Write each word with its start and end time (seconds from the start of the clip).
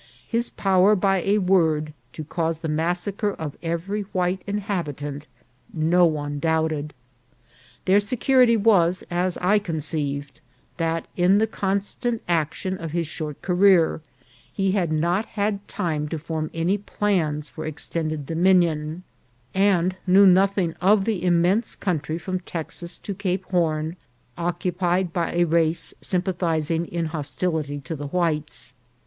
His 0.27 0.49
power 0.49 0.95
by 0.95 1.21
a 1.21 1.37
word 1.37 1.93
to 2.13 2.23
cause 2.23 2.57
the 2.57 2.67
massacre 2.67 3.29
of 3.33 3.55
every 3.61 4.01
white 4.13 4.41
inhabitant, 4.47 5.27
no 5.71 6.07
one 6.07 6.39
doubted. 6.39 6.95
Their 7.85 7.99
security 7.99 8.57
was, 8.57 9.03
as 9.11 9.37
I 9.37 9.59
conceived, 9.59 10.41
that, 10.77 11.05
in 11.15 11.37
the 11.37 11.45
constant 11.45 12.23
action 12.27 12.79
of 12.79 12.93
his 12.93 13.05
short 13.05 13.43
career, 13.43 14.01
he 14.51 14.71
had 14.71 14.91
not 14.91 15.27
had 15.37 15.67
time 15.67 16.09
to 16.09 16.17
form 16.17 16.49
any 16.51 16.79
plans 16.79 17.49
for 17.49 17.63
ex 17.63 17.85
tended 17.87 18.25
dominion, 18.25 19.03
and 19.53 19.97
knew 20.07 20.25
nothing 20.25 20.73
of 20.81 21.05
the 21.05 21.23
immense 21.23 21.75
country 21.75 22.17
from 22.17 22.39
Texas 22.39 22.97
to 22.97 23.13
Cape 23.13 23.45
Horn, 23.51 23.97
occupied 24.35 25.13
by 25.13 25.31
a 25.31 25.43
race 25.43 25.93
sympathizing 26.01 26.87
in 26.87 27.05
hostility 27.05 27.77
to 27.81 27.95
the 27.95 28.07
whites. 28.07 28.73